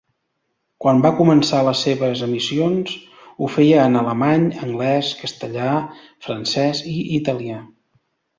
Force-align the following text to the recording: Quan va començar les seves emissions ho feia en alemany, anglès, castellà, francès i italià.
Quan 0.83 1.01
va 1.05 1.09
començar 1.17 1.59
les 1.67 1.83
seves 1.87 2.23
emissions 2.27 2.93
ho 3.47 3.51
feia 3.57 3.83
en 3.91 3.99
alemany, 4.01 4.49
anglès, 4.69 5.11
castellà, 5.21 5.69
francès 6.31 6.83
i 6.95 6.97
italià. 7.21 7.61